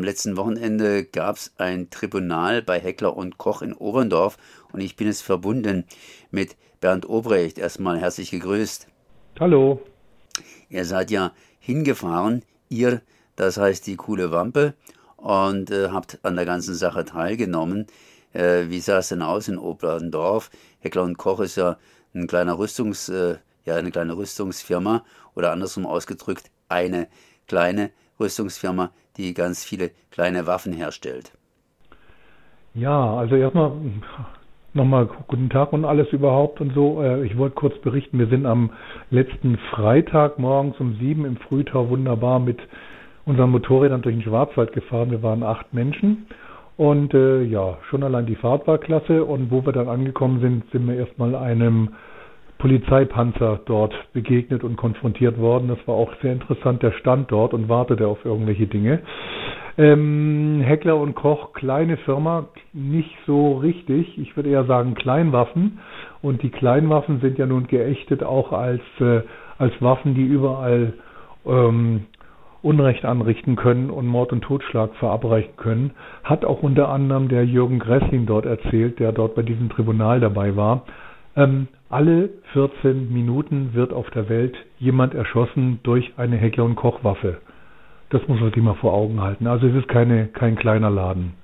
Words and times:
Am 0.00 0.04
letzten 0.04 0.38
Wochenende 0.38 1.04
gab 1.04 1.36
es 1.36 1.52
ein 1.58 1.90
Tribunal 1.90 2.62
bei 2.62 2.80
Heckler 2.80 3.18
und 3.18 3.36
Koch 3.36 3.60
in 3.60 3.74
Oberndorf 3.74 4.38
und 4.72 4.80
ich 4.80 4.96
bin 4.96 5.06
es 5.06 5.20
verbunden 5.20 5.84
mit 6.30 6.56
Bernd 6.80 7.06
Obrecht. 7.06 7.58
Erstmal 7.58 8.00
herzlich 8.00 8.30
gegrüßt. 8.30 8.86
Hallo. 9.38 9.82
Ihr 10.70 10.86
seid 10.86 11.10
ja 11.10 11.32
hingefahren, 11.58 12.46
ihr, 12.70 13.02
das 13.36 13.58
heißt 13.58 13.86
die 13.86 13.96
coole 13.96 14.30
Wampe, 14.30 14.72
und 15.18 15.70
äh, 15.70 15.90
habt 15.90 16.18
an 16.22 16.34
der 16.34 16.46
ganzen 16.46 16.74
Sache 16.74 17.04
teilgenommen. 17.04 17.86
Äh, 18.32 18.70
wie 18.70 18.80
sah 18.80 19.00
es 19.00 19.08
denn 19.08 19.20
aus 19.20 19.48
in 19.48 19.58
Oberndorf? 19.58 20.50
Heckler 20.78 21.02
und 21.02 21.18
Koch 21.18 21.40
ist 21.40 21.56
ja 21.56 21.76
ein 22.14 22.26
kleiner 22.26 22.58
Rüstungs, 22.58 23.10
äh, 23.10 23.36
ja, 23.66 23.76
eine 23.76 23.90
kleine 23.90 24.16
Rüstungsfirma 24.16 25.04
oder 25.34 25.52
andersrum 25.52 25.84
ausgedrückt, 25.84 26.50
eine 26.70 27.06
kleine 27.46 27.90
Rüstungsfirma, 28.18 28.92
die 29.20 29.34
ganz 29.34 29.64
viele 29.64 29.90
kleine 30.10 30.46
Waffen 30.46 30.72
herstellt. 30.72 31.32
Ja, 32.74 33.14
also 33.14 33.34
erstmal 33.34 33.72
nochmal 34.74 35.08
guten 35.26 35.50
Tag 35.50 35.72
und 35.72 35.84
alles 35.84 36.08
überhaupt 36.12 36.60
und 36.60 36.72
so. 36.74 37.02
Äh, 37.02 37.26
ich 37.26 37.36
wollte 37.36 37.56
kurz 37.56 37.76
berichten, 37.78 38.18
wir 38.18 38.28
sind 38.28 38.46
am 38.46 38.70
letzten 39.10 39.58
Freitag 39.70 40.38
morgens 40.38 40.78
um 40.78 40.96
sieben 40.96 41.24
im 41.24 41.36
Frühtau 41.36 41.88
wunderbar 41.88 42.38
mit 42.38 42.58
unseren 43.24 43.50
Motorrädern 43.50 44.02
durch 44.02 44.14
den 44.14 44.22
Schwarzwald 44.22 44.72
gefahren. 44.72 45.10
Wir 45.10 45.22
waren 45.22 45.42
acht 45.42 45.72
Menschen. 45.74 46.26
Und 46.76 47.12
äh, 47.12 47.42
ja, 47.42 47.76
schon 47.90 48.02
allein 48.02 48.26
die 48.26 48.36
Fahrt 48.36 48.66
war 48.66 48.78
klasse. 48.78 49.24
Und 49.24 49.50
wo 49.50 49.64
wir 49.66 49.72
dann 49.72 49.88
angekommen 49.88 50.40
sind, 50.40 50.70
sind 50.70 50.86
wir 50.86 50.94
erstmal 50.94 51.34
einem 51.34 51.90
Polizeipanzer 52.60 53.60
dort 53.64 53.94
begegnet 54.12 54.62
und 54.64 54.76
konfrontiert 54.76 55.38
worden. 55.38 55.68
Das 55.68 55.78
war 55.86 55.94
auch 55.94 56.12
sehr 56.22 56.32
interessant. 56.32 56.82
Der 56.82 56.92
stand 56.92 57.32
dort 57.32 57.54
und 57.54 57.68
wartete 57.68 58.06
auf 58.06 58.24
irgendwelche 58.24 58.66
Dinge. 58.66 59.00
Ähm, 59.78 60.60
Heckler 60.62 60.96
und 60.96 61.14
Koch, 61.14 61.54
kleine 61.54 61.96
Firma, 61.98 62.48
nicht 62.72 63.16
so 63.26 63.54
richtig. 63.54 64.18
Ich 64.18 64.36
würde 64.36 64.50
eher 64.50 64.64
sagen 64.64 64.94
Kleinwaffen. 64.94 65.78
Und 66.20 66.42
die 66.42 66.50
Kleinwaffen 66.50 67.20
sind 67.20 67.38
ja 67.38 67.46
nun 67.46 67.66
geächtet 67.66 68.22
auch 68.22 68.52
als, 68.52 68.82
äh, 69.00 69.22
als 69.58 69.72
Waffen, 69.80 70.14
die 70.14 70.24
überall 70.26 70.92
ähm, 71.46 72.06
Unrecht 72.62 73.06
anrichten 73.06 73.56
können 73.56 73.88
und 73.88 74.06
Mord 74.06 74.32
und 74.32 74.42
Totschlag 74.42 74.94
verabreichen 74.96 75.56
können, 75.56 75.92
hat 76.24 76.44
auch 76.44 76.62
unter 76.62 76.90
anderem 76.90 77.28
der 77.28 77.46
Jürgen 77.46 77.78
Gresslin 77.78 78.26
dort 78.26 78.44
erzählt, 78.44 78.98
der 78.98 79.12
dort 79.12 79.34
bei 79.34 79.40
diesem 79.42 79.70
Tribunal 79.70 80.20
dabei 80.20 80.56
war. 80.56 80.82
Ähm, 81.36 81.68
alle 81.88 82.30
14 82.52 83.12
Minuten 83.12 83.74
wird 83.74 83.92
auf 83.92 84.10
der 84.10 84.28
Welt 84.28 84.56
jemand 84.78 85.14
erschossen 85.14 85.80
durch 85.82 86.12
eine 86.16 86.36
Heckler- 86.36 86.64
und 86.64 86.76
Kochwaffe. 86.76 87.40
Das 88.10 88.26
muss 88.26 88.40
man 88.40 88.52
sich 88.52 88.62
mal 88.62 88.74
vor 88.74 88.92
Augen 88.92 89.20
halten. 89.20 89.46
Also 89.46 89.66
es 89.68 89.76
ist 89.76 89.88
keine, 89.88 90.26
kein 90.28 90.56
kleiner 90.56 90.90
Laden. 90.90 91.34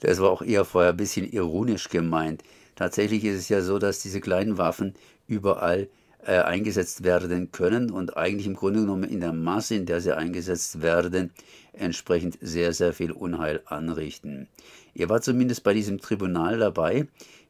Das 0.00 0.20
war 0.20 0.30
auch 0.30 0.42
eher 0.42 0.64
vorher 0.64 0.92
ein 0.92 0.96
bisschen 0.96 1.30
ironisch 1.30 1.88
gemeint. 1.88 2.42
Tatsächlich 2.76 3.24
ist 3.24 3.36
es 3.36 3.48
ja 3.48 3.60
so, 3.60 3.78
dass 3.78 4.00
diese 4.00 4.20
kleinen 4.20 4.58
Waffen 4.58 4.94
überall 5.28 5.88
äh, 6.26 6.38
eingesetzt 6.38 7.04
werden 7.04 7.52
können 7.52 7.90
und 7.90 8.16
eigentlich 8.16 8.46
im 8.46 8.54
Grunde 8.54 8.80
genommen 8.80 9.04
in 9.04 9.20
der 9.20 9.32
Masse, 9.32 9.74
in 9.74 9.86
der 9.86 10.00
sie 10.00 10.16
eingesetzt 10.16 10.82
werden, 10.82 11.30
entsprechend 11.72 12.38
sehr, 12.40 12.72
sehr 12.72 12.92
viel 12.94 13.12
Unheil 13.12 13.60
anrichten. 13.66 14.48
Ihr 14.94 15.08
war 15.08 15.20
zumindest 15.20 15.64
bei 15.64 15.74
diesem 15.74 16.00
Tribunal 16.00 16.58
dabei. 16.58 17.06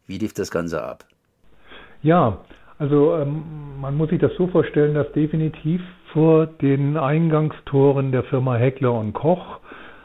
Wie 0.06 0.18
lief 0.18 0.34
das 0.34 0.50
Ganze 0.50 0.82
ab? 0.82 1.06
Ja, 2.04 2.36
also 2.78 3.16
ähm, 3.16 3.42
man 3.80 3.96
muss 3.96 4.10
sich 4.10 4.20
das 4.20 4.34
so 4.36 4.46
vorstellen, 4.46 4.94
dass 4.94 5.10
definitiv 5.12 5.80
vor 6.12 6.46
den 6.46 6.98
Eingangstoren 6.98 8.12
der 8.12 8.24
Firma 8.24 8.56
Heckler 8.56 8.92
und 8.92 9.14
Koch 9.14 9.58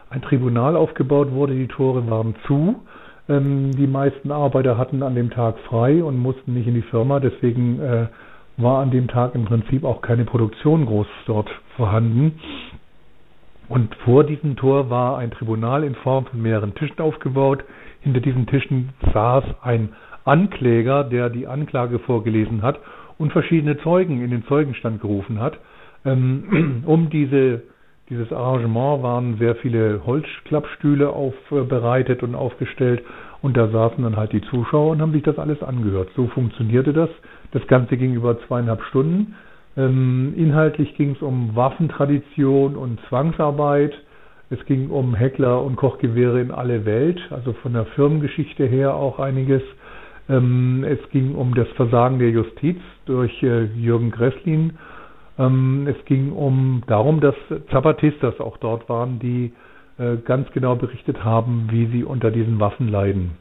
ein 0.09 0.21
Tribunal 0.21 0.77
aufgebaut 0.77 1.31
wurde. 1.33 1.55
Die 1.55 1.67
Tore 1.67 2.09
waren 2.09 2.35
zu. 2.47 2.83
Ähm, 3.27 3.75
die 3.75 3.85
meisten 3.85 4.31
Arbeiter 4.31 4.77
hatten 4.77 5.03
an 5.03 5.13
dem 5.13 5.29
Tag 5.29 5.59
frei 5.67 6.01
und 6.01 6.17
mussten 6.17 6.53
nicht 6.53 6.67
in 6.67 6.73
die 6.73 6.83
Firma. 6.83 7.19
Deswegen 7.19 7.81
äh, 7.81 8.07
war 8.55 8.81
an 8.81 8.91
dem 8.91 9.09
Tag 9.09 9.35
im 9.35 9.43
Prinzip 9.43 9.83
auch 9.83 10.01
keine 10.01 10.23
Produktion 10.23 10.85
groß 10.85 11.07
dort 11.25 11.49
vorhanden. 11.75 12.39
Und 13.67 13.93
vor 14.05 14.23
diesem 14.23 14.55
Tor 14.55 14.89
war 14.89 15.17
ein 15.17 15.31
Tribunal 15.31 15.83
in 15.83 15.95
Form 15.95 16.25
von 16.27 16.41
mehreren 16.41 16.73
Tischen 16.75 17.01
aufgebaut. 17.01 17.65
Hinter 17.99 18.21
diesen 18.21 18.47
Tischen 18.47 18.93
saß 19.13 19.43
ein 19.61 19.89
Ankläger, 20.29 21.03
der 21.03 21.29
die 21.29 21.47
Anklage 21.47 21.99
vorgelesen 21.99 22.61
hat 22.61 22.79
und 23.17 23.33
verschiedene 23.33 23.77
Zeugen 23.79 24.23
in 24.23 24.29
den 24.29 24.45
Zeugenstand 24.45 25.01
gerufen 25.01 25.39
hat. 25.39 25.59
Ähm, 26.05 26.83
um 26.85 27.09
diese, 27.09 27.63
dieses 28.09 28.31
Arrangement 28.31 29.01
waren 29.03 29.37
sehr 29.39 29.55
viele 29.55 30.05
Holzklappstühle 30.05 31.09
aufbereitet 31.09 32.23
und 32.23 32.35
aufgestellt 32.35 33.03
und 33.41 33.57
da 33.57 33.67
saßen 33.69 34.03
dann 34.03 34.17
halt 34.17 34.31
die 34.33 34.41
Zuschauer 34.41 34.91
und 34.91 35.01
haben 35.01 35.13
sich 35.13 35.23
das 35.23 35.39
alles 35.39 35.63
angehört. 35.63 36.09
So 36.15 36.27
funktionierte 36.27 36.93
das. 36.93 37.09
Das 37.51 37.65
Ganze 37.67 37.97
ging 37.97 38.13
über 38.13 38.39
zweieinhalb 38.47 38.83
Stunden. 38.83 39.35
Ähm, 39.77 40.33
inhaltlich 40.35 40.95
ging 40.95 41.11
es 41.11 41.21
um 41.21 41.55
Waffentradition 41.55 42.75
und 42.75 42.99
Zwangsarbeit. 43.07 43.93
Es 44.49 44.63
ging 44.65 44.89
um 44.89 45.15
Heckler 45.15 45.63
und 45.63 45.75
Kochgewehre 45.75 46.41
in 46.41 46.51
alle 46.51 46.85
Welt, 46.85 47.19
also 47.29 47.53
von 47.53 47.73
der 47.73 47.85
Firmengeschichte 47.85 48.65
her 48.65 48.95
auch 48.95 49.19
einiges. 49.19 49.61
Ähm, 50.29 50.85
es 50.87 50.99
ging 51.09 51.35
um 51.35 51.55
das 51.55 51.67
Versagen 51.69 52.19
der 52.19 52.29
Justiz 52.29 52.77
durch 53.05 53.41
äh, 53.41 53.65
Jürgen 53.65 54.11
Gresslin. 54.11 54.77
Ähm, 55.37 55.87
es 55.87 56.05
ging 56.05 56.31
um 56.31 56.83
darum, 56.87 57.19
dass 57.19 57.35
Zapatistas 57.71 58.39
auch 58.39 58.57
dort 58.57 58.87
waren, 58.87 59.19
die 59.19 59.51
äh, 59.97 60.17
ganz 60.17 60.49
genau 60.51 60.75
berichtet 60.75 61.23
haben, 61.23 61.67
wie 61.71 61.87
sie 61.87 62.03
unter 62.03 62.29
diesen 62.29 62.59
Waffen 62.59 62.87
leiden. 62.87 63.31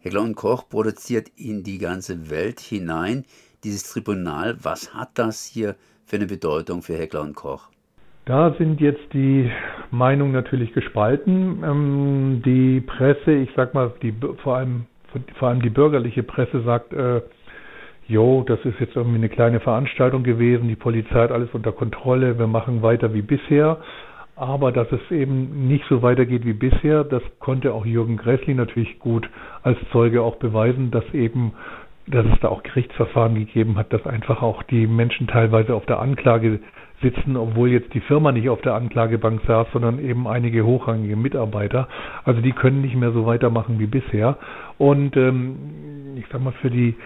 Heckler 0.00 0.22
und 0.22 0.34
Koch 0.34 0.68
produziert 0.68 1.28
in 1.36 1.62
die 1.62 1.78
ganze 1.78 2.30
Welt 2.30 2.58
hinein 2.58 3.24
dieses 3.62 3.82
Tribunal. 3.92 4.56
Was 4.62 4.94
hat 4.94 5.10
das 5.14 5.44
hier 5.44 5.76
für 6.06 6.16
eine 6.16 6.26
Bedeutung 6.26 6.82
für 6.82 6.94
Heckler 6.94 7.20
und 7.20 7.36
Koch? 7.36 7.68
Da 8.24 8.54
sind 8.58 8.80
jetzt 8.80 9.12
die 9.12 9.50
Meinungen 9.90 10.32
natürlich 10.32 10.72
gespalten. 10.72 11.62
Ähm, 11.64 12.42
die 12.44 12.80
Presse, 12.80 13.32
ich 13.32 13.50
sag 13.56 13.74
mal, 13.74 13.92
die, 14.02 14.14
vor 14.42 14.56
allem 14.56 14.86
vor 15.38 15.48
allem 15.48 15.62
die 15.62 15.70
bürgerliche 15.70 16.22
Presse 16.22 16.62
sagt, 16.62 16.92
äh, 16.92 17.22
jo, 18.06 18.44
das 18.46 18.58
ist 18.64 18.80
jetzt 18.80 18.96
irgendwie 18.96 19.18
eine 19.18 19.28
kleine 19.28 19.60
Veranstaltung 19.60 20.22
gewesen, 20.22 20.68
die 20.68 20.76
Polizei 20.76 21.20
hat 21.20 21.32
alles 21.32 21.50
unter 21.52 21.72
Kontrolle, 21.72 22.38
wir 22.38 22.46
machen 22.46 22.82
weiter 22.82 23.14
wie 23.14 23.22
bisher. 23.22 23.78
Aber 24.36 24.72
dass 24.72 24.90
es 24.90 25.10
eben 25.10 25.68
nicht 25.68 25.84
so 25.88 26.00
weitergeht 26.00 26.46
wie 26.46 26.54
bisher, 26.54 27.04
das 27.04 27.22
konnte 27.40 27.74
auch 27.74 27.84
Jürgen 27.84 28.16
Gressli 28.16 28.54
natürlich 28.54 28.98
gut 28.98 29.28
als 29.62 29.76
Zeuge 29.92 30.22
auch 30.22 30.36
beweisen, 30.36 30.90
dass 30.90 31.04
eben 31.12 31.52
dass 32.06 32.26
es 32.26 32.40
da 32.40 32.48
auch 32.48 32.62
Gerichtsverfahren 32.62 33.34
gegeben 33.34 33.76
hat, 33.76 33.92
dass 33.92 34.04
einfach 34.06 34.42
auch 34.42 34.62
die 34.64 34.86
Menschen 34.86 35.28
teilweise 35.28 35.74
auf 35.74 35.86
der 35.86 36.00
Anklage 36.00 36.58
sitzen, 37.02 37.36
obwohl 37.36 37.70
jetzt 37.70 37.92
die 37.94 38.00
Firma 38.00 38.32
nicht 38.32 38.48
auf 38.48 38.60
der 38.62 38.74
Anklagebank 38.74 39.42
saß, 39.46 39.68
sondern 39.72 39.98
eben 39.98 40.26
einige 40.26 40.64
hochrangige 40.64 41.16
Mitarbeiter. 41.16 41.88
Also 42.24 42.40
die 42.40 42.52
können 42.52 42.82
nicht 42.82 42.96
mehr 42.96 43.12
so 43.12 43.26
weitermachen 43.26 43.78
wie 43.78 43.86
bisher. 43.86 44.38
Und 44.78 45.16
ähm, 45.16 46.16
ich 46.16 46.24
sag 46.30 46.42
mal, 46.42 46.52
für 46.60 46.70
die 46.70 46.96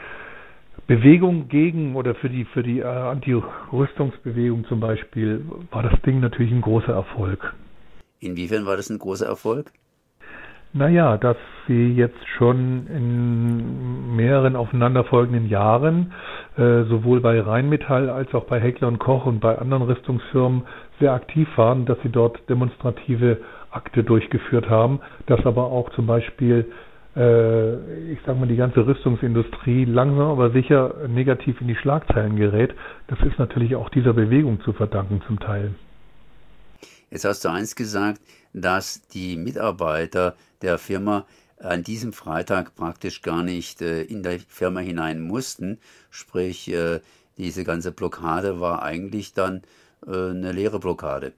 Bewegung 0.87 1.49
gegen 1.49 1.94
oder 1.97 2.15
für 2.15 2.28
die 2.28 2.44
für 2.44 2.62
die 2.62 2.81
äh, 2.81 2.84
Anti-Rüstungsbewegung 2.84 4.66
zum 4.66 4.81
Beispiel 4.81 5.44
war 5.71 5.82
das 5.82 6.00
Ding 6.03 6.21
natürlich 6.21 6.53
ein 6.53 6.61
großer 6.61 6.93
Erfolg. 6.93 7.55
Inwiefern 8.21 8.66
war 8.66 8.76
das 8.76 8.91
ein 8.91 8.99
großer 8.99 9.26
Erfolg? 9.26 9.72
Naja, 10.77 11.19
dass 11.19 11.37
sie 11.69 11.95
jetzt 11.95 12.27
schon 12.37 12.89
in 12.89 14.17
mehreren 14.17 14.57
aufeinanderfolgenden 14.57 15.49
Jahren 15.49 16.12
äh, 16.57 16.83
sowohl 16.85 17.21
bei 17.21 17.41
Rheinmetall 17.41 18.11
als 18.11 18.35
auch 18.35 18.47
bei 18.47 18.59
Heckler 18.61 18.89
und 18.89 18.99
Koch 18.99 19.25
und 19.25 19.39
bei 19.39 19.57
anderen 19.57 19.85
Rüstungsfirmen 19.85 20.62
sehr 20.99 21.12
aktiv 21.12 21.47
waren, 21.55 21.87
dass 21.87 21.97
sie 22.03 22.09
dort 22.09 22.49
demonstrative 22.51 23.39
Akte 23.71 24.03
durchgeführt 24.03 24.69
haben, 24.69 24.99
dass 25.26 25.47
aber 25.47 25.67
auch 25.67 25.91
zum 25.91 26.09
Beispiel 26.09 26.67
äh, 27.17 27.75
ich 28.12 28.19
sage 28.27 28.41
mal, 28.41 28.49
die 28.49 28.56
ganze 28.56 28.85
Rüstungsindustrie 28.85 29.85
langsam 29.85 30.29
aber 30.29 30.50
sicher 30.50 30.94
negativ 31.06 31.61
in 31.61 31.69
die 31.69 31.77
Schlagzeilen 31.77 32.35
gerät. 32.35 32.75
Das 33.06 33.20
ist 33.20 33.38
natürlich 33.38 33.77
auch 33.77 33.91
dieser 33.91 34.12
Bewegung 34.12 34.61
zu 34.62 34.73
verdanken 34.73 35.23
zum 35.29 35.38
Teil. 35.38 35.70
Jetzt 37.14 37.25
hast 37.25 37.44
du 37.44 37.49
eins 37.49 37.76
gesagt, 37.76 38.20
dass 38.52 39.06
die 39.06 39.37
Mitarbeiter 39.37 40.34
der 40.62 40.78
Firma 40.78 41.26
an 41.61 41.84
diesem 41.84 42.12
Freitag 42.12 42.75
praktisch 42.75 43.22
gar 43.22 43.44
nicht 43.44 43.81
äh, 43.82 44.02
in 44.02 44.25
der 44.25 44.40
Firma 44.49 44.81
hinein 44.81 45.20
mussten. 45.20 45.78
Sprich, 46.11 46.69
äh, 46.75 46.99
diese 47.38 47.62
ganze 47.62 47.93
Blockade 47.93 48.58
war 48.58 48.82
eigentlich 48.82 49.32
dann 49.32 49.62
äh, 50.08 50.11
eine 50.11 50.50
leere 50.50 50.81
Blockade. 50.81 51.34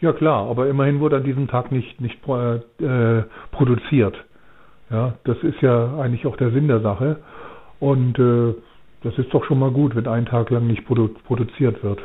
Ja 0.00 0.12
klar, 0.12 0.48
aber 0.48 0.68
immerhin 0.68 1.00
wurde 1.00 1.16
an 1.16 1.24
diesem 1.24 1.48
Tag 1.48 1.72
nicht, 1.72 2.00
nicht 2.00 2.20
äh, 2.28 3.22
produziert. 3.50 4.14
Ja, 4.90 5.14
das 5.24 5.38
ist 5.42 5.60
ja 5.60 5.98
eigentlich 5.98 6.24
auch 6.24 6.36
der 6.36 6.52
Sinn 6.52 6.68
der 6.68 6.82
Sache. 6.82 7.16
Und 7.80 8.16
äh, 8.16 8.54
das 9.02 9.18
ist 9.18 9.34
doch 9.34 9.44
schon 9.44 9.58
mal 9.58 9.72
gut, 9.72 9.96
wenn 9.96 10.06
einen 10.06 10.26
Tag 10.26 10.50
lang 10.50 10.68
nicht 10.68 10.86
produ 10.86 11.08
produziert 11.26 11.82
wird. 11.82 11.98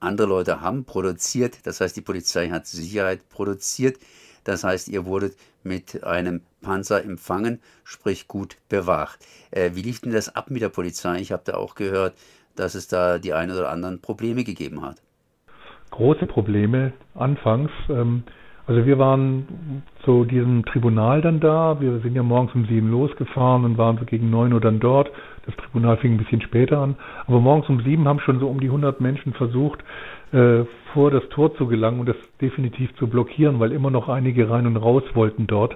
Andere 0.00 0.26
Leute 0.28 0.60
haben 0.60 0.84
produziert, 0.84 1.66
das 1.66 1.80
heißt 1.80 1.96
die 1.96 2.02
Polizei 2.02 2.48
hat 2.50 2.66
Sicherheit 2.66 3.28
produziert, 3.28 3.98
das 4.44 4.64
heißt 4.64 4.88
ihr 4.88 5.04
wurdet 5.06 5.36
mit 5.62 6.04
einem 6.04 6.42
Panzer 6.62 7.04
empfangen, 7.04 7.60
sprich 7.84 8.28
gut 8.28 8.56
bewacht. 8.68 9.18
Äh, 9.50 9.70
wie 9.74 9.82
lief 9.82 10.00
denn 10.00 10.12
das 10.12 10.34
ab 10.34 10.50
mit 10.50 10.62
der 10.62 10.68
Polizei? 10.68 11.18
Ich 11.18 11.32
habe 11.32 11.42
da 11.44 11.54
auch 11.54 11.74
gehört, 11.74 12.14
dass 12.56 12.74
es 12.74 12.88
da 12.88 13.18
die 13.18 13.32
ein 13.32 13.50
oder 13.50 13.70
anderen 13.70 14.00
Probleme 14.00 14.44
gegeben 14.44 14.82
hat. 14.82 15.00
Große 15.90 16.26
Probleme 16.26 16.92
anfangs. 17.14 17.70
Ähm, 17.88 18.24
also 18.68 18.84
wir 18.84 18.98
waren 18.98 19.82
zu 20.04 20.26
diesem 20.26 20.62
Tribunal 20.66 21.22
dann 21.22 21.40
da. 21.40 21.80
Wir 21.80 22.00
sind 22.00 22.14
ja 22.14 22.22
morgens 22.22 22.54
um 22.54 22.66
sieben 22.66 22.90
losgefahren 22.90 23.64
und 23.64 23.78
waren 23.78 23.96
so 23.96 24.04
gegen 24.04 24.28
neun 24.28 24.52
Uhr 24.52 24.60
dann 24.60 24.78
dort. 24.78 25.10
Das 25.46 25.56
Tribunal 25.56 25.96
fing 25.96 26.12
ein 26.12 26.18
bisschen 26.18 26.42
später 26.42 26.78
an. 26.78 26.94
Aber 27.26 27.40
morgens 27.40 27.66
um 27.70 27.80
sieben 27.80 28.06
haben 28.06 28.20
schon 28.20 28.40
so 28.40 28.46
um 28.46 28.60
die 28.60 28.66
100 28.66 29.00
Menschen 29.00 29.32
versucht, 29.32 29.82
äh, 30.32 30.64
vor 30.92 31.10
das 31.10 31.26
Tor 31.30 31.56
zu 31.56 31.66
gelangen 31.66 32.00
und 32.00 32.10
das 32.10 32.16
definitiv 32.42 32.94
zu 32.96 33.06
blockieren, 33.06 33.58
weil 33.58 33.72
immer 33.72 33.90
noch 33.90 34.10
einige 34.10 34.50
rein 34.50 34.66
und 34.66 34.76
raus 34.76 35.02
wollten 35.14 35.46
dort. 35.46 35.74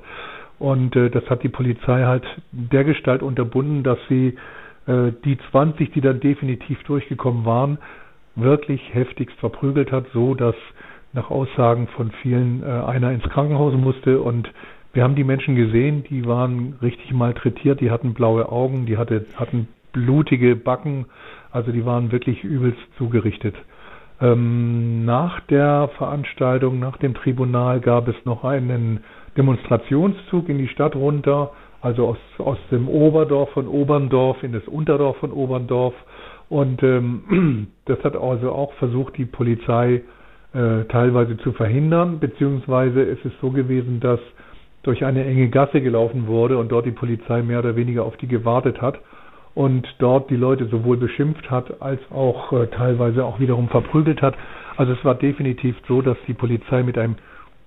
Und 0.58 0.94
äh, 0.94 1.08
das 1.08 1.24
hat 1.30 1.42
die 1.42 1.48
Polizei 1.48 2.04
halt 2.04 2.24
dergestalt 2.52 3.22
unterbunden, 3.22 3.84
dass 3.84 3.98
sie 4.10 4.36
äh, 4.86 5.12
die 5.24 5.38
20, 5.50 5.92
die 5.92 6.02
dann 6.02 6.20
definitiv 6.20 6.82
durchgekommen 6.82 7.46
waren, 7.46 7.78
wirklich 8.36 8.82
heftigst 8.92 9.38
verprügelt 9.38 9.90
hat, 9.92 10.04
so 10.12 10.34
dass 10.34 10.56
nach 11.12 11.31
Aussagen 11.31 11.88
von 11.88 12.11
vielen 12.23 12.62
äh, 12.62 12.67
einer 12.67 13.11
ins 13.12 13.25
Krankenhaus 13.25 13.75
musste 13.75 14.20
und 14.20 14.50
wir 14.93 15.03
haben 15.03 15.14
die 15.14 15.25
Menschen 15.25 15.56
gesehen, 15.56 16.05
die 16.09 16.26
waren 16.26 16.75
richtig 16.82 17.12
malträtiert, 17.12 17.81
die 17.81 17.91
hatten 17.91 18.12
blaue 18.12 18.50
Augen, 18.50 18.85
die 18.85 18.99
hatte, 18.99 19.25
hatten 19.37 19.69
blutige 19.93 20.55
Backen, 20.55 21.06
also 21.50 21.73
die 21.73 21.87
waren 21.87 22.12
wirklich 22.12 22.44
übelst 22.44 22.81
zugerichtet. 22.99 23.55
Ähm, 24.20 25.05
nach 25.06 25.41
der 25.41 25.88
Veranstaltung, 25.97 26.79
nach 26.79 26.99
dem 26.99 27.14
Tribunal 27.14 27.81
gab 27.81 28.06
es 28.09 28.17
noch 28.25 28.44
einen 28.44 29.03
Demonstrationszug 29.37 30.49
in 30.50 30.59
die 30.59 30.69
Stadt 30.69 30.94
runter, 30.94 31.53
also 31.81 32.09
aus, 32.09 32.19
aus 32.38 32.59
dem 32.70 32.88
Oberdorf 32.88 33.50
von 33.50 33.67
Oberndorf 33.67 34.43
in 34.43 34.53
das 34.53 34.67
Unterdorf 34.69 35.17
von 35.17 35.32
Oberndorf. 35.32 35.94
Und 36.50 36.82
ähm, 36.82 37.69
das 37.87 37.99
hat 38.05 38.14
also 38.14 38.53
auch 38.53 38.75
versucht, 38.75 39.17
die 39.17 39.25
Polizei 39.25 39.94
äh, 39.94 40.03
teilweise 40.52 41.38
zu 41.38 41.52
verhindern, 41.52 42.19
beziehungsweise 42.20 43.00
ist 43.00 43.25
es 43.25 43.32
so 43.40 43.50
gewesen, 43.50 44.00
dass 44.00 44.20
durch 44.82 45.04
eine 45.04 45.25
enge 45.25 45.49
Gasse 45.49 45.81
gelaufen 45.81 46.26
wurde 46.26 46.58
und 46.58 46.70
dort 46.70 46.87
die 46.87 46.90
Polizei 46.90 47.43
mehr 47.43 47.60
oder 47.60 47.76
weniger 47.76 48.04
auf 48.04 48.16
die 48.16 48.26
gewartet 48.26 48.81
hat 48.82 48.99
und 49.54 49.87
dort 49.99 50.31
die 50.31 50.37
Leute 50.37 50.66
sowohl 50.66 50.96
beschimpft 50.96 51.50
hat 51.50 51.81
als 51.81 52.00
auch 52.10 52.52
äh, 52.52 52.66
teilweise 52.69 53.25
auch 53.25 53.38
wiederum 53.38 53.69
verprügelt 53.69 54.22
hat. 54.22 54.34
Also 54.76 54.93
es 54.93 55.04
war 55.04 55.14
definitiv 55.14 55.76
so, 55.87 56.02
dass 56.02 56.16
die 56.26 56.34
Polizei 56.34 56.82
mit 56.82 56.99
einem 56.99 57.16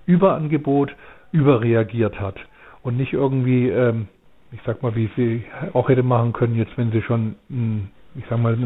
Überangebot 0.06 0.96
überreagiert 1.32 2.20
hat 2.20 2.36
und 2.84 2.98
nicht 2.98 3.14
irgendwie, 3.14 3.70
ähm, 3.70 4.08
ich 4.52 4.60
sag 4.66 4.82
mal, 4.84 4.96
wie 4.96 5.10
sie 5.16 5.44
auch 5.74 5.90
hätte 5.90 6.04
machen 6.04 6.34
können, 6.34 6.56
jetzt 6.56 6.78
wenn 6.78 6.92
sie 6.92 7.02
schon, 7.02 7.36
mh, 7.50 7.82
ich 8.16 8.24
sag 8.30 8.40
mal, 8.40 8.58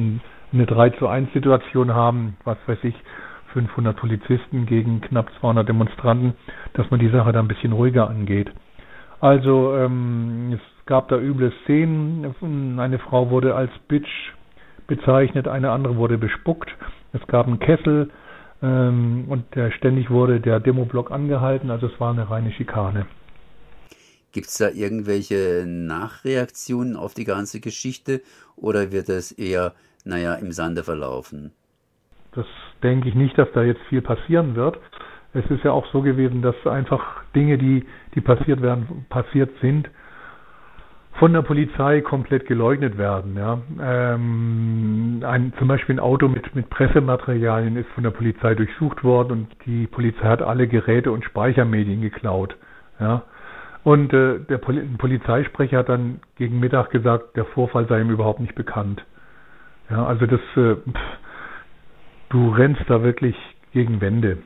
eine 0.52 0.66
3 0.66 0.90
zu 0.92 1.08
1 1.08 1.32
Situation 1.34 1.94
haben, 1.94 2.38
was 2.44 2.58
weiß 2.68 2.80
ich, 2.84 2.96
500 3.54 3.98
Polizisten 3.98 4.66
gegen 4.66 5.02
knapp 5.02 5.30
200 5.40 5.68
Demonstranten, 5.68 6.34
dass 6.74 6.90
man 6.92 7.00
die 7.00 7.10
Sache 7.10 7.32
da 7.32 7.40
ein 7.40 7.48
bisschen 7.48 7.74
ruhiger 7.74 8.10
angeht. 8.10 8.52
Also 9.20 9.76
ähm, 9.76 10.54
es 10.54 10.86
gab 10.86 11.10
da 11.10 11.18
üble 11.18 11.52
Szenen. 11.64 12.80
Eine 12.80 13.00
Frau 13.00 13.30
wurde 13.30 13.56
als 13.56 13.72
Bitch 13.88 14.10
bezeichnet, 14.88 15.48
eine 15.48 15.72
andere 15.72 15.98
wurde 15.98 16.18
bespuckt. 16.18 16.70
Es 17.14 17.26
gab 17.28 17.48
einen 17.48 17.60
Kessel 17.60 18.10
ähm, 18.62 19.26
und 19.28 19.46
ständig 19.78 20.10
wurde 20.10 20.40
der 20.40 20.60
Demoblock 20.60 21.12
angehalten. 21.12 21.70
Also 21.70 21.88
es 21.88 22.00
war 22.00 22.12
eine 22.12 22.30
reine 22.30 22.52
Schikane. 22.52 23.06
Gibt 24.32 24.48
es 24.48 24.58
da 24.58 24.70
irgendwelche 24.70 25.66
Nachreaktionen 25.66 26.96
auf 26.96 27.16
die 27.16 27.26
ganze 27.26 27.60
Geschichte 27.60 28.22
oder 28.56 28.92
wird 28.92 29.10
es 29.10 29.32
eher, 29.32 29.74
naja, 30.06 30.36
im 30.36 30.52
Sande 30.52 30.84
verlaufen? 30.84 31.52
Das 32.34 32.46
denke 32.84 33.10
ich 33.10 33.16
nicht, 33.16 33.38
dass 33.38 33.52
da 33.54 33.64
jetzt 33.64 33.82
viel 33.90 34.02
passieren 34.02 34.56
wird. 34.56 34.80
Es 35.34 35.46
ist 35.50 35.64
ja 35.64 35.72
auch 35.72 35.86
so 35.92 36.02
gewesen, 36.02 36.42
dass 36.42 36.56
einfach 36.66 37.24
Dinge, 37.36 37.58
die, 37.58 37.86
die 38.16 38.22
passiert 38.22 38.62
werden, 38.62 39.06
passiert 39.10 39.52
sind, 39.62 39.90
von 41.14 41.34
der 41.34 41.42
Polizei 41.42 42.02
komplett 42.02 42.48
geleugnet 42.48 42.98
werden. 42.98 43.36
Ja. 43.36 43.60
Ähm, 43.82 45.22
ein, 45.26 45.54
zum 45.60 45.68
Beispiel 45.68 45.96
ein 45.96 46.00
Auto 46.00 46.28
mit, 46.28 46.56
mit 46.56 46.70
Pressematerialien 46.70 47.76
ist 47.76 47.90
von 47.90 48.04
der 48.04 48.12
Polizei 48.12 48.56
durchsucht 48.56 49.04
worden 49.04 49.32
und 49.32 49.48
die 49.66 49.86
Polizei 49.88 50.26
hat 50.26 50.42
alle 50.42 50.68
Geräte 50.68 51.12
und 51.12 51.26
Speichermedien 51.26 52.02
geklaut. 52.02 52.56
Ja. 53.00 53.24
Und 53.84 54.14
äh, 54.14 54.40
der 54.40 54.58
Poli 54.58 54.82
Polizeisprecher 54.98 55.80
hat 55.80 55.90
dann 55.90 56.22
gegen 56.36 56.60
Mittag 56.60 56.90
gesagt, 56.90 57.36
der 57.36 57.46
Vorfall 57.46 57.88
sei 57.88 58.02
ihm 58.02 58.10
überhaupt 58.10 58.40
nicht 58.40 58.56
bekannt. 58.56 59.04
Ja, 59.90 60.06
also 60.06 60.26
das, 60.26 60.42
äh, 60.56 60.76
pff, 60.76 61.00
du 62.30 62.50
rennst 62.50 62.84
da 62.88 63.04
wirklich 63.04 63.36
gegen 63.74 64.02
Wände. 64.02 64.38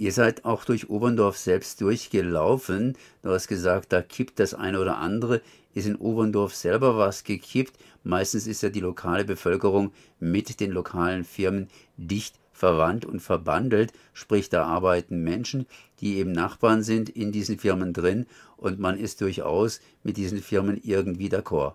Ihr 0.00 0.12
seid 0.12 0.44
auch 0.44 0.64
durch 0.64 0.90
Oberndorf 0.90 1.36
selbst 1.36 1.80
durchgelaufen. 1.80 2.96
Du 3.22 3.30
hast 3.30 3.48
gesagt, 3.48 3.92
da 3.92 4.00
kippt 4.00 4.38
das 4.38 4.54
eine 4.54 4.80
oder 4.80 4.98
andere. 4.98 5.42
Ist 5.74 5.88
in 5.88 5.96
Oberndorf 5.96 6.54
selber 6.54 6.96
was 6.96 7.24
gekippt? 7.24 7.74
Meistens 8.04 8.46
ist 8.46 8.62
ja 8.62 8.68
die 8.68 8.80
lokale 8.80 9.24
Bevölkerung 9.24 9.92
mit 10.20 10.60
den 10.60 10.70
lokalen 10.70 11.24
Firmen 11.24 11.68
dicht 11.96 12.36
verwandt 12.52 13.04
und 13.04 13.20
verbandelt. 13.20 13.92
Sprich, 14.12 14.48
da 14.48 14.64
arbeiten 14.64 15.22
Menschen, 15.22 15.66
die 16.00 16.18
eben 16.18 16.32
Nachbarn 16.32 16.82
sind 16.82 17.08
in 17.08 17.32
diesen 17.32 17.58
Firmen 17.58 17.92
drin 17.92 18.26
und 18.56 18.78
man 18.78 18.98
ist 18.98 19.20
durchaus 19.20 19.80
mit 20.04 20.16
diesen 20.16 20.38
Firmen 20.38 20.80
irgendwie 20.82 21.28
d'accord. 21.28 21.74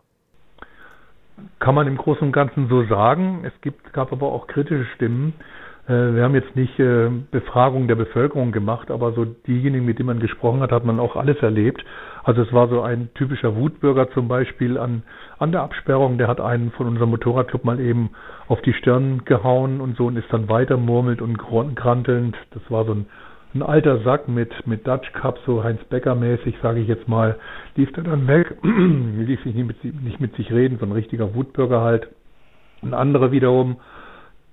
Kann 1.60 1.76
man 1.76 1.88
im 1.88 1.98
Großen 1.98 2.28
und 2.28 2.32
Ganzen 2.32 2.68
so 2.68 2.84
sagen. 2.86 3.44
Es 3.44 3.54
gibt, 3.62 3.94
gab 3.94 4.12
aber 4.12 4.32
auch 4.32 4.48
kritische 4.48 4.86
Stimmen, 4.96 5.34
äh, 5.88 6.16
wir 6.16 6.24
haben 6.24 6.36
jetzt 6.36 6.56
nicht 6.56 6.80
äh, 6.80 7.10
Befragung 7.32 7.88
der 7.88 7.96
Bevölkerung 7.96 8.52
gemacht, 8.52 8.90
aber 8.90 9.12
so 9.14 9.26
diejenigen, 9.26 9.86
mit 9.86 10.00
denen 10.00 10.08
man 10.08 10.20
gesprochen 10.20 10.62
hat, 10.62 10.72
hat 10.72 10.86
man 10.86 11.00
auch 11.00 11.16
alles 11.16 11.38
erlebt. 11.42 11.84
Also 12.24 12.42
es 12.42 12.54
war 12.54 12.70
so 12.70 12.82
ein 12.82 13.10
typischer 13.16 13.56
Wutbürger 13.56 14.10
zum 14.12 14.28
Beispiel 14.30 14.78
an, 14.78 15.04
an 15.40 15.52
der 15.52 15.62
Absperrung, 15.62 16.18
der 16.18 16.30
hat 16.30 16.40
einen 16.40 16.72
von 16.72 16.88
unserem 16.88 17.10
Motorradclub 17.10 17.66
mal 17.66 17.80
eben 17.82 18.12
auf 18.48 18.62
die 18.62 18.74
Stirn 18.74 19.26
gehauen 19.26 19.82
und 19.82 19.98
so 19.98 20.08
und 20.08 20.16
ist 20.16 20.32
dann 20.32 20.48
weiter 20.48 20.78
murmelt 20.78 21.22
und 21.22 21.38
grantelnd. 21.38 22.38
Das 22.52 22.64
war 22.70 22.86
so 22.86 22.94
ein, 22.94 23.06
ein 23.54 23.62
alter 23.62 24.00
Sack 24.00 24.28
mit, 24.28 24.52
mit 24.66 24.88
Dutch 24.88 25.12
Cup, 25.14 25.40
so 25.46 25.64
Heinz 25.64 25.84
Becker 25.86 26.16
mäßig, 26.16 26.56
sage 26.62 26.80
ich 26.80 26.88
jetzt 26.88 27.08
mal, 27.08 27.38
lief 27.76 27.92
der 27.94 28.04
dann 28.04 28.28
weg, 28.28 28.56
ließ 28.64 29.44
sich 29.44 29.54
nicht 29.54 29.68
mit, 29.68 30.04
nicht 30.04 30.20
mit 30.20 30.36
sich 30.36 30.52
reden, 30.52 30.78
so 30.80 30.86
ein 30.86 30.92
richtiger 30.92 31.36
Wutbürger 31.36 31.82
halt. 31.82 32.08
Ein 32.82 32.94
anderer 32.94 33.32
wiederum, 33.32 33.78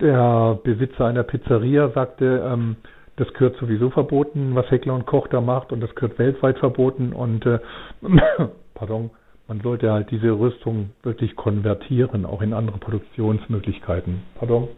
der 0.01 0.59
Besitzer 0.63 1.07
einer 1.07 1.23
Pizzeria 1.23 1.91
sagte, 1.91 2.43
ähm, 2.47 2.77
das 3.17 3.33
gehört 3.35 3.57
sowieso 3.57 3.91
verboten, 3.91 4.55
was 4.55 4.71
Heckler 4.71 4.95
und 4.95 5.07
Koch 5.07 5.29
da 5.29 5.41
macht 5.41 5.73
und 5.73 5.81
das 5.81 5.95
gehört 5.95 6.19
weltweit 6.19 6.59
verboten 6.59 7.13
und 7.13 7.45
äh, 7.47 7.59
pardon, 8.75 9.11
man 9.49 9.61
sollte 9.61 9.93
halt 9.93 10.11
diese 10.11 10.31
Rüstung 10.31 10.91
wirklich 11.03 11.37
konvertieren, 11.37 12.25
auch 12.25 12.41
in 12.41 12.55
andere 12.55 12.79
Produktionsmöglichkeiten. 12.79 14.23
Pardon. 14.37 14.69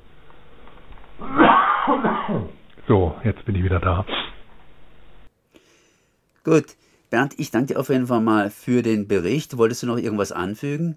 So, 2.88 3.14
jetzt 3.22 3.44
bin 3.44 3.54
ich 3.54 3.64
wieder 3.64 3.78
da. 3.78 4.04
Gut, 6.44 6.64
Bernd, 7.10 7.38
ich 7.38 7.50
danke 7.50 7.74
dir 7.74 7.80
auf 7.80 7.88
jeden 7.88 8.06
Fall 8.06 8.20
mal 8.20 8.50
für 8.50 8.82
den 8.82 9.06
Bericht. 9.06 9.56
Wolltest 9.56 9.82
du 9.82 9.86
noch 9.86 9.98
irgendwas 9.98 10.32
anfügen? 10.32 10.96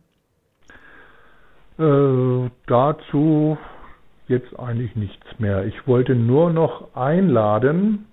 Äh, 1.77 2.49
dazu 2.67 3.57
jetzt 4.27 4.57
eigentlich 4.57 4.95
nichts 4.95 5.25
mehr. 5.37 5.65
Ich 5.65 5.87
wollte 5.87 6.15
nur 6.15 6.49
noch 6.51 6.95
einladen, 6.95 8.05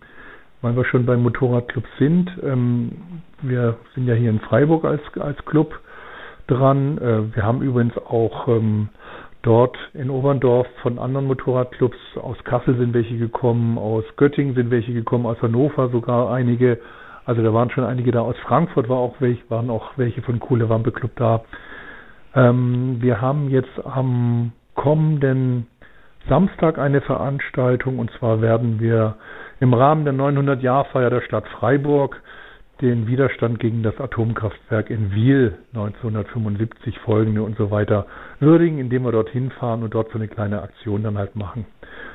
weil 0.61 0.77
wir 0.77 0.85
schon 0.85 1.07
beim 1.07 1.23
Motorradclub 1.23 1.85
sind. 1.99 2.31
Ähm, 2.43 3.23
wir 3.41 3.79
sind 3.95 4.07
ja 4.07 4.15
hier 4.15 4.31
in 4.31 4.41
Freiburg 4.41 4.85
als, 4.85 5.01
als 5.19 5.43
Club 5.47 5.79
dran. 6.47 6.99
Äh, 6.99 7.35
wir 7.35 7.43
haben 7.45 7.63
übrigens 7.63 7.97
auch 7.97 8.49
ähm, 8.49 8.91
dort 9.43 9.77
in 9.95 10.11
Oberndorf 10.11 10.67
von 10.83 10.99
anderen 10.99 11.27
Motorradclubs, 11.27 11.97
aus 12.17 12.37
Kassel 12.45 12.77
sind 12.77 12.95
welche 12.95 13.17
gekommen, 13.19 13.77
aus 13.79 14.05
Göttingen 14.17 14.55
sind 14.55 14.71
welche 14.71 14.93
gekommen, 14.93 15.27
aus 15.27 15.41
Hannover 15.43 15.89
sogar 15.89 16.33
einige. 16.33 16.81
Also 17.25 17.43
da 17.43 17.53
waren 17.53 17.71
schon 17.71 17.85
einige 17.85 18.11
da, 18.13 18.21
aus 18.21 18.37
Frankfurt 18.47 18.89
war 18.89 18.99
auch 18.99 19.17
welche, 19.21 19.43
waren 19.51 19.71
auch 19.71 19.93
welche 19.97 20.23
von 20.23 20.41
Coole 20.41 20.69
Wampe 20.69 20.93
Club 20.93 21.13
da. 21.17 21.43
Ähm, 22.35 22.97
wir 23.01 23.21
haben 23.21 23.51
jetzt 23.51 23.85
am 23.85 24.53
kommenden 24.75 25.67
Samstag 26.29 26.79
eine 26.79 27.01
Veranstaltung 27.01 27.99
und 27.99 28.11
zwar 28.19 28.41
werden 28.41 28.81
wir 28.81 29.17
im 29.61 29.75
Rahmen 29.75 30.05
der 30.05 30.15
900-Jahr-Feier 30.15 31.11
der 31.11 31.21
Stadt 31.23 31.47
Freiburg 31.49 32.21
den 32.83 33.07
Widerstand 33.07 33.61
gegen 33.61 33.85
das 33.85 33.99
Atomkraftwerk 33.99 34.91
in 34.91 35.15
Wiel 35.15 35.57
1975 35.73 36.99
folgende 36.99 37.45
und 37.45 37.57
so 37.57 37.71
weiter 37.71 38.07
würdigen, 38.41 38.79
indem 38.79 39.05
wir 39.05 39.13
dorthin 39.13 39.53
fahren 39.53 39.85
und 39.85 39.95
dort 39.95 40.11
so 40.11 40.17
eine 40.17 40.27
kleine 40.27 40.63
Aktion 40.63 41.05
dann 41.05 41.17
halt 41.17 41.37
machen. 41.37 41.65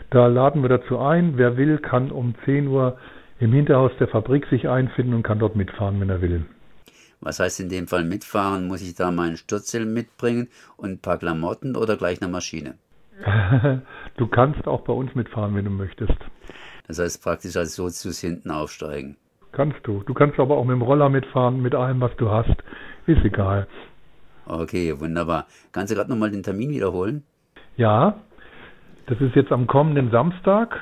Da 0.09 0.27
laden 0.27 0.62
wir 0.62 0.69
dazu 0.69 1.00
ein. 1.00 1.38
Wer 1.38 1.55
will, 1.55 1.77
kann 1.77 2.12
um 2.12 2.36
10 2.43 2.67
Uhr 2.67 2.97
im 3.39 3.53
Hinterhaus 3.53 3.91
der 4.00 4.09
Fabrik 4.09 4.45
sich 4.47 4.67
einfinden 4.67 5.13
und 5.13 5.24
kann 5.24 5.39
dort 5.39 5.55
mitfahren, 5.55 6.01
wenn 6.01 6.09
er 6.09 6.21
will. 6.21 6.45
Was 7.21 7.39
heißt 7.39 7.62
in 7.62 7.69
dem 7.69 7.88
Fall 7.88 8.03
mitfahren? 8.03 8.67
Muss 8.67 8.81
ich 8.81 8.93
da 8.93 9.09
meinen 9.09 9.38
Sturzhelm 9.38 9.93
mitbringen 9.93 10.50
und 10.75 10.91
ein 10.91 11.00
paar 11.00 11.17
Klamotten 11.17 11.77
oder 11.77 11.95
gleich 11.95 12.21
eine 12.21 12.29
Maschine? 12.29 12.75
du 14.17 14.27
kannst 14.27 14.67
auch 14.67 14.81
bei 14.81 14.93
uns 14.93 15.15
mitfahren, 15.15 15.55
wenn 15.55 15.65
du 15.65 15.71
möchtest. 15.71 16.17
Das 16.88 17.00
heißt 17.00 17.24
praktisch 17.24 17.55
als 17.55 17.75
Sozius 17.75 18.19
hinten 18.19 18.51
aufsteigen. 18.51 19.17
Kannst 19.51 19.80
du. 19.84 20.04
Du 20.06 20.13
kannst 20.13 20.39
aber 20.39 20.58
auch 20.58 20.66
mit 20.66 20.75
dem 20.75 20.82
Roller 20.82 21.10
mitfahren, 21.10 21.62
mit 21.62 21.74
allem, 21.74 22.01
was 22.01 22.16
du 22.18 22.30
hast. 22.30 22.56
Ist 23.06 23.24
egal. 23.24 23.68
Okay, 24.46 25.00
wunderbar. 25.00 25.46
Kannst 25.72 25.92
du 25.92 25.96
gerade 25.96 26.10
nochmal 26.10 26.32
den 26.32 26.44
Termin 26.44 26.70
wiederholen? 26.70 27.24
Ja, 27.75 28.16
das 29.08 29.20
ist 29.22 29.36
jetzt 29.36 29.51
am 29.51 29.68
kommenden 29.68 30.12
Samstag. 30.12 30.80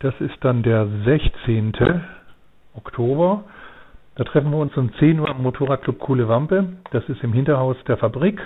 Das 0.00 0.14
ist 0.20 0.36
dann 0.42 0.62
der 0.62 0.86
16. 1.04 1.72
Oktober. 2.74 3.44
Da 4.14 4.24
treffen 4.24 4.50
wir 4.50 4.58
uns 4.58 4.76
um 4.76 4.92
10 4.94 5.20
Uhr 5.20 5.28
am 5.28 5.42
Motorradclub 5.42 5.98
Coole 5.98 6.28
Wampe. 6.28 6.68
Das 6.90 7.08
ist 7.08 7.22
im 7.22 7.32
Hinterhaus 7.32 7.76
der 7.86 7.96
Fabrik. 7.96 8.40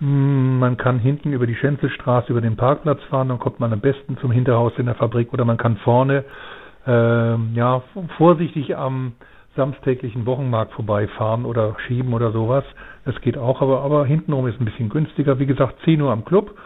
Hm, 0.00 0.58
man 0.58 0.76
kann 0.76 0.98
hinten 0.98 1.32
über 1.32 1.46
die 1.46 1.54
Schenzelstraße 1.54 2.30
über 2.32 2.40
den 2.40 2.56
Parkplatz 2.56 3.02
fahren, 3.04 3.28
dann 3.28 3.38
kommt 3.38 3.60
man 3.60 3.72
am 3.72 3.80
besten 3.80 4.16
zum 4.18 4.30
Hinterhaus 4.30 4.72
in 4.78 4.86
der 4.86 4.94
Fabrik 4.94 5.32
oder 5.32 5.44
man 5.44 5.58
kann 5.58 5.76
vorne 5.78 6.24
äh, 6.86 7.36
ja 7.54 7.82
vorsichtig 8.16 8.76
am 8.76 9.12
samstäglichen 9.56 10.26
Wochenmarkt 10.26 10.72
vorbeifahren 10.72 11.44
oder 11.44 11.76
schieben 11.86 12.12
oder 12.14 12.32
sowas. 12.32 12.64
Das 13.04 13.20
geht 13.20 13.36
auch, 13.36 13.60
aber, 13.60 13.82
aber 13.82 14.06
hintenrum 14.06 14.46
ist 14.46 14.60
ein 14.60 14.64
bisschen 14.64 14.88
günstiger. 14.88 15.38
Wie 15.38 15.46
gesagt, 15.46 15.76
10 15.84 16.00
Uhr 16.00 16.12
am 16.12 16.24
Club. 16.24 16.56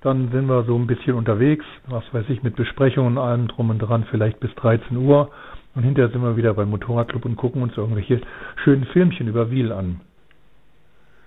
Dann 0.00 0.30
sind 0.30 0.46
wir 0.46 0.62
so 0.62 0.76
ein 0.76 0.86
bisschen 0.86 1.14
unterwegs, 1.14 1.64
was 1.88 2.04
weiß 2.12 2.26
ich, 2.28 2.42
mit 2.44 2.54
Besprechungen 2.54 3.16
und 3.16 3.18
allem 3.18 3.48
drum 3.48 3.70
und 3.70 3.80
dran, 3.80 4.06
vielleicht 4.10 4.38
bis 4.38 4.54
13 4.54 4.96
Uhr. 4.96 5.30
Und 5.74 5.82
hinterher 5.82 6.10
sind 6.12 6.22
wir 6.22 6.36
wieder 6.36 6.54
beim 6.54 6.70
Motorradclub 6.70 7.24
und 7.24 7.36
gucken 7.36 7.62
uns 7.62 7.76
irgendwelche 7.76 8.20
schönen 8.62 8.84
Filmchen 8.86 9.26
über 9.26 9.50
Wiel 9.50 9.72
an. 9.72 10.00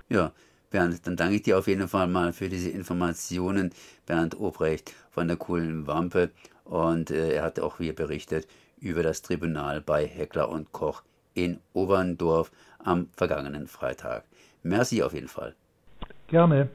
Ja, 0.09 0.31
Bernd, 0.71 1.05
dann 1.05 1.17
danke 1.17 1.35
ich 1.35 1.41
dir 1.41 1.57
auf 1.57 1.67
jeden 1.67 1.87
Fall 1.89 2.07
mal 2.07 2.31
für 2.31 2.47
diese 2.47 2.69
Informationen, 2.69 3.71
Bernd 4.07 4.39
Obrecht 4.39 4.93
von 5.11 5.27
der 5.27 5.37
coolen 5.37 5.85
Wampe. 5.85 6.31
Und 6.71 7.11
äh, 7.11 7.33
er 7.33 7.43
hat 7.43 7.59
auch 7.59 7.79
hier 7.79 7.93
berichtet 7.93 8.47
über 8.79 9.03
das 9.03 9.21
Tribunal 9.21 9.81
bei 9.81 10.07
Heckler 10.07 10.47
und 10.47 10.71
Koch 10.71 11.03
in 11.33 11.59
Oberndorf 11.73 12.49
am 12.79 13.09
vergangenen 13.11 13.67
Freitag. 13.67 14.23
Merci 14.63 15.03
auf 15.03 15.13
jeden 15.13 15.27
Fall. 15.27 15.53
Gerne. 16.27 16.69